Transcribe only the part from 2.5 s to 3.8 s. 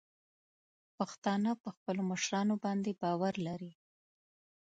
باندې باور لري.